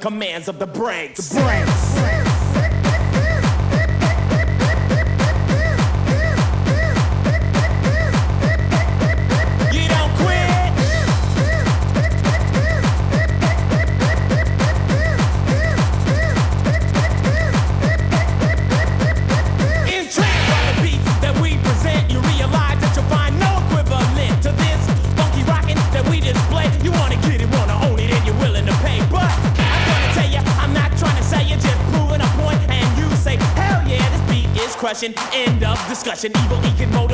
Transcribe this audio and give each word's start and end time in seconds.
commands 0.00 0.48
of 0.48 0.58
the 0.58 0.66
brakes. 0.66 1.28
The 1.28 1.40
brakes. 1.40 2.19
discussion, 35.88 36.32
evil, 36.44 36.58
eking 36.66 36.90
mode. 36.92 37.09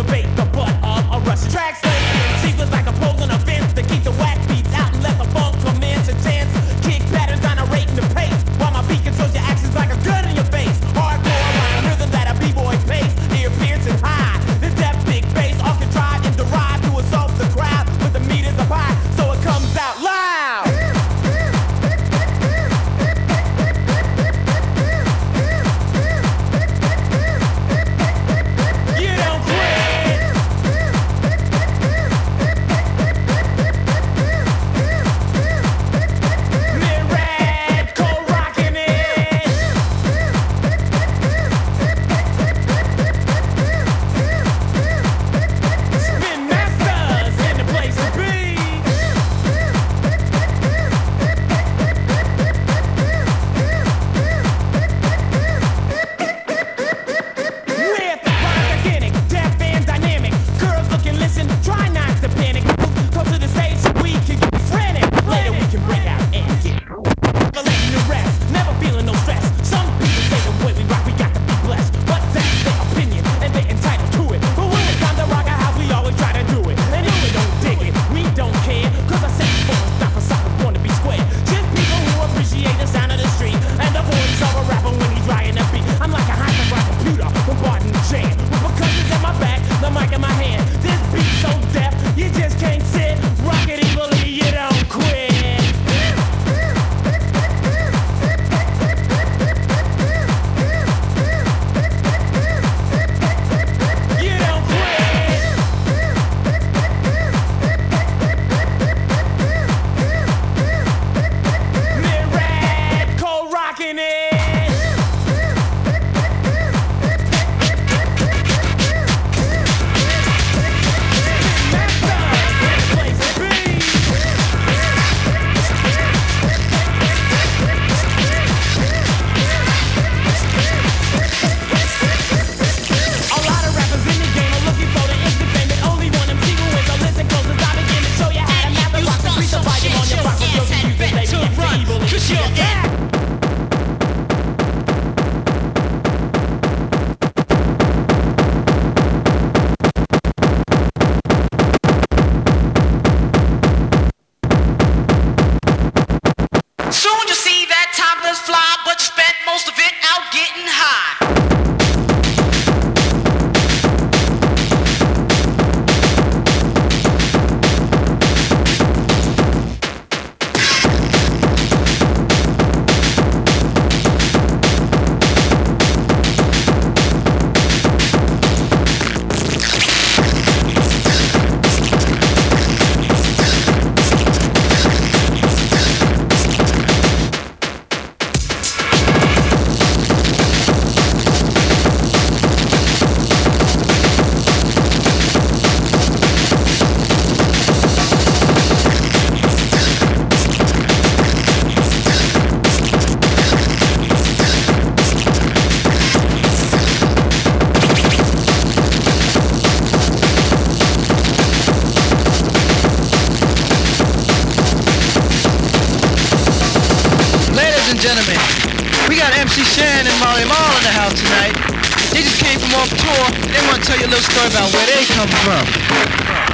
story 224.37 224.49
about 224.49 224.73
where 224.73 224.87
they 224.87 225.05
come 225.05 225.29
from. 225.29 226.46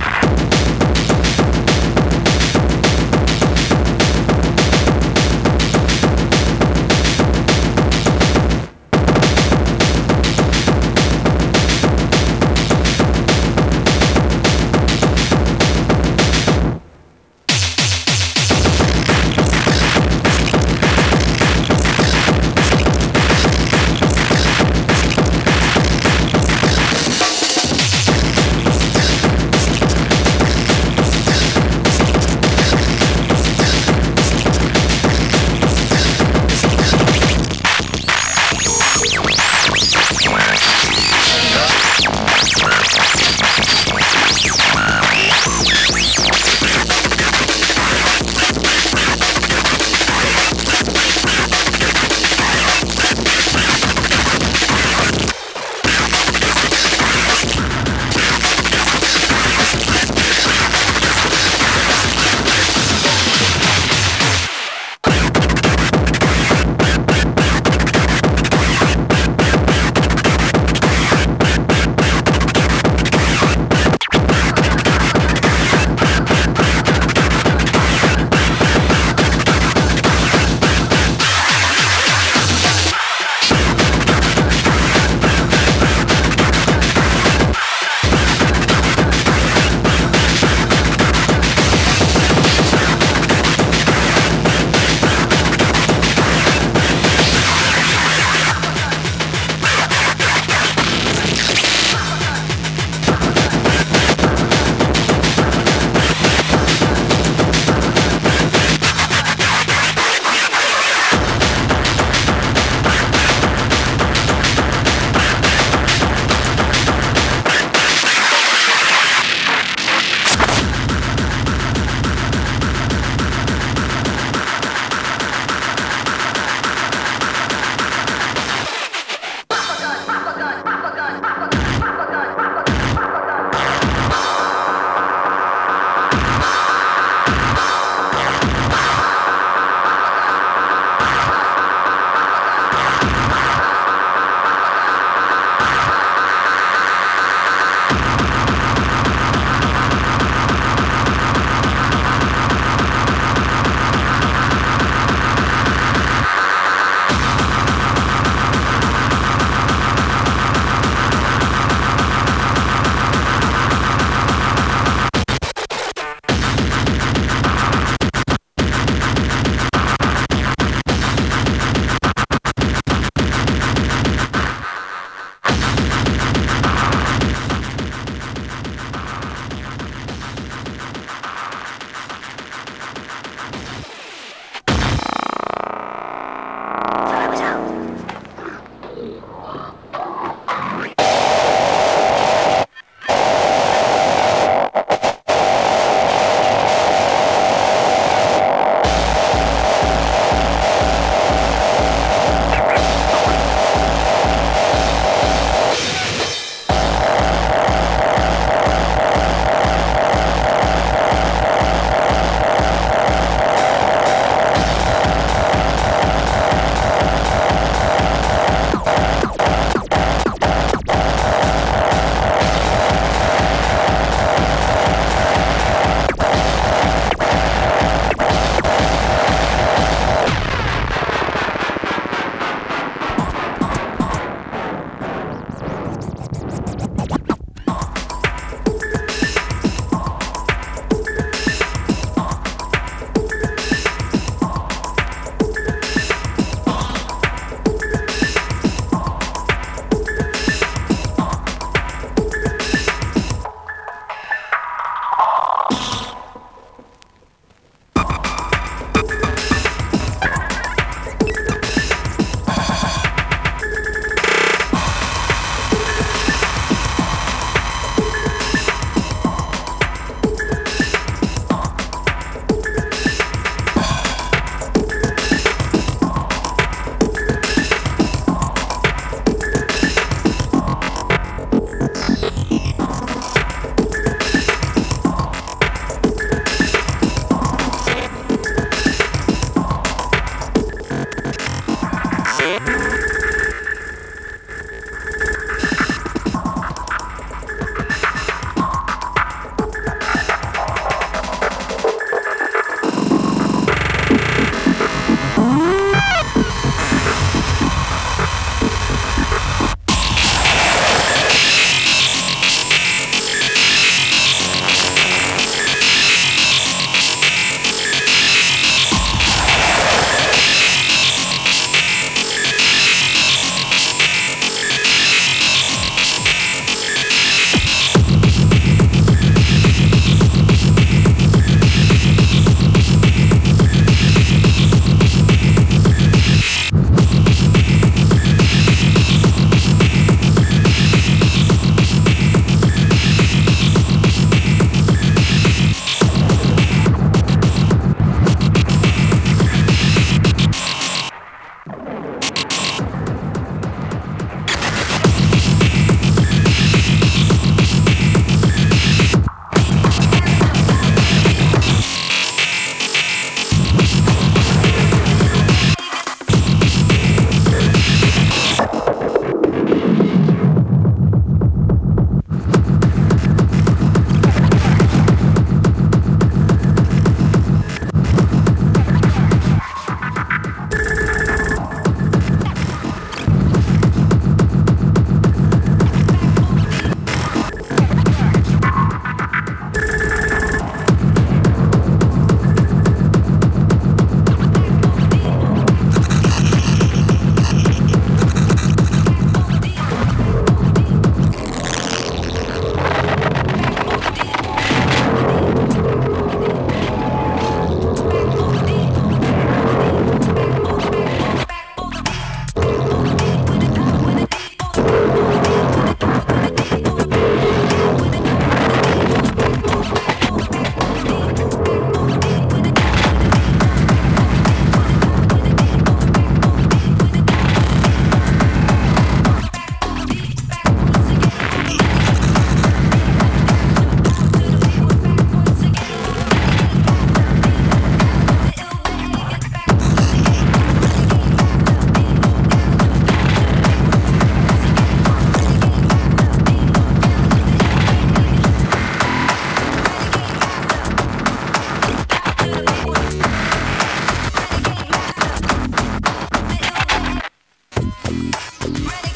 Ready? 458.32 459.11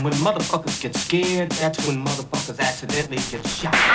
And 0.00 0.08
when 0.08 0.14
motherfuckers 0.14 0.80
get 0.80 0.96
scared, 0.96 1.50
that's 1.50 1.86
when 1.86 2.02
motherfuckers 2.02 2.58
accidentally 2.58 3.18
get 3.30 3.46
shot. 3.46 3.89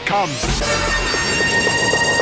it 0.00 0.06
comes. 0.06 2.19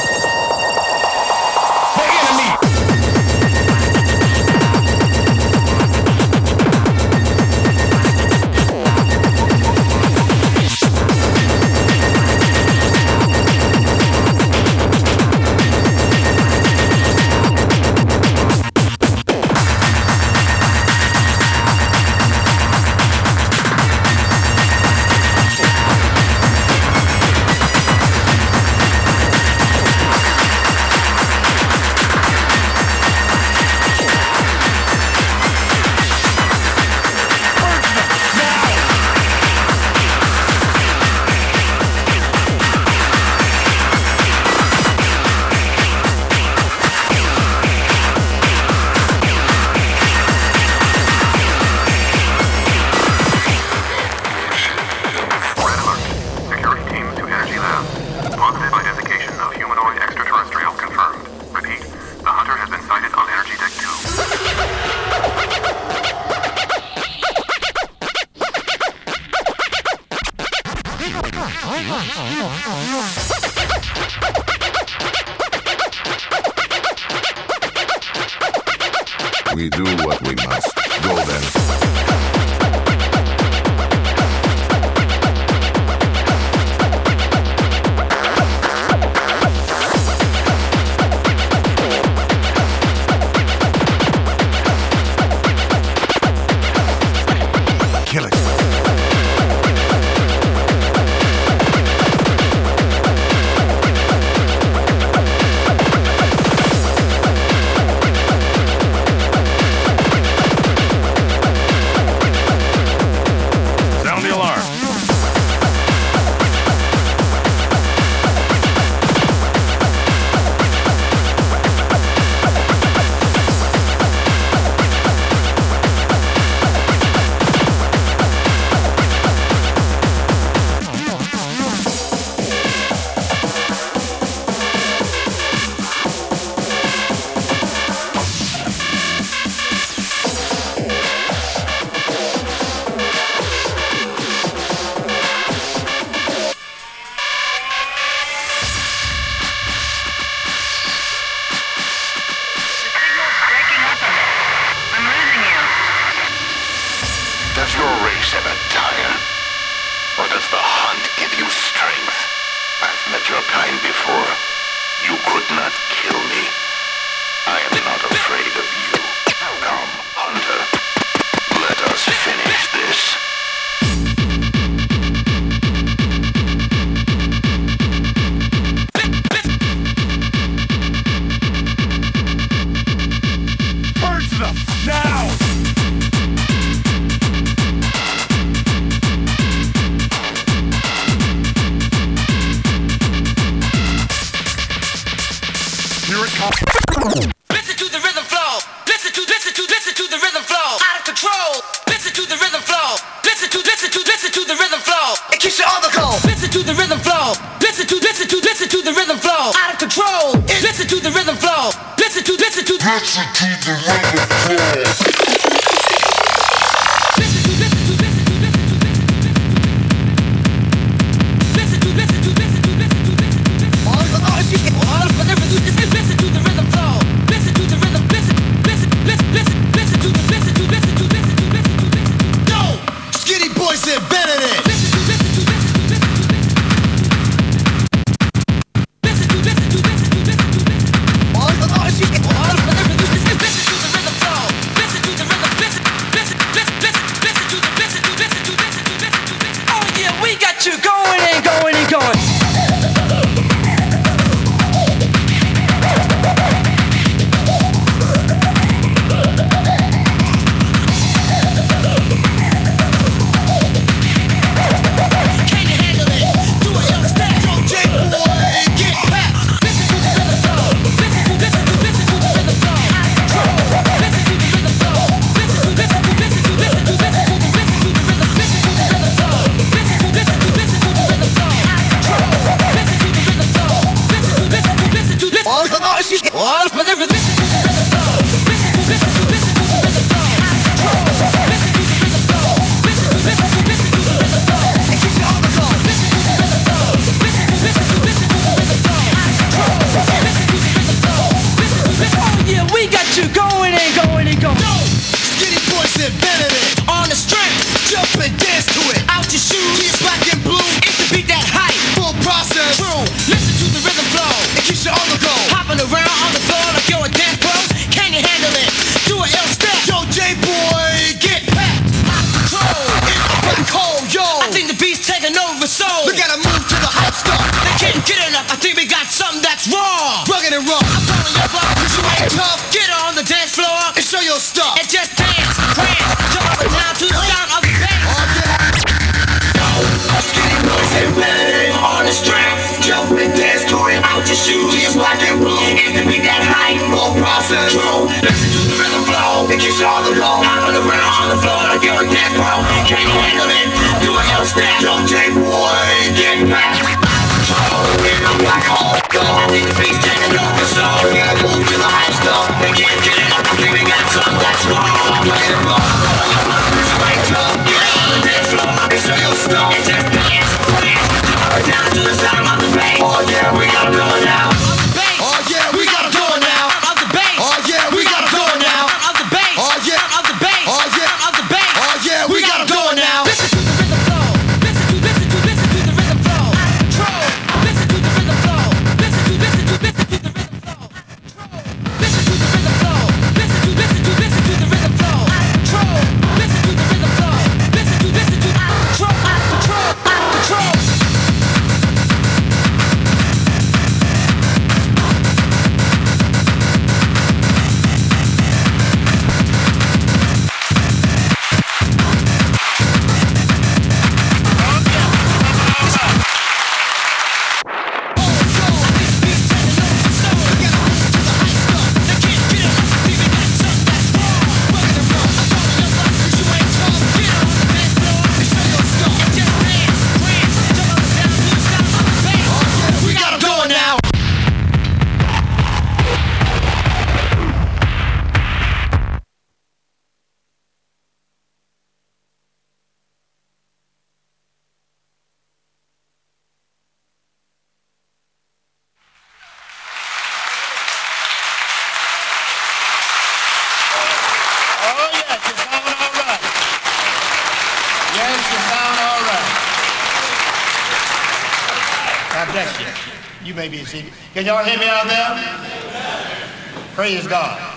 may 463.59 463.69
be 463.69 463.85
seated. 463.85 464.13
Can 464.35 464.47
y'all 464.47 464.65
hear 464.65 464.79
me 464.79 464.87
out 464.87 465.09
there? 465.09 466.95
Praise 466.95 467.27
God. 467.27 467.68